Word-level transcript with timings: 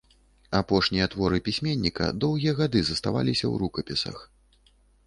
Апошнія 0.59 1.05
творы 1.15 1.41
пісьменніка 1.49 2.09
доўгія 2.27 2.57
гады 2.61 2.81
заставаліся 2.89 3.43
ў 3.47 3.55
рукапісах. 3.67 4.17